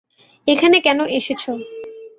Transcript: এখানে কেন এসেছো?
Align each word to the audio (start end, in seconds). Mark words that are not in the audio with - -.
এখানে 0.47 0.77
কেন 0.79 0.99
এসেছো? 1.17 1.51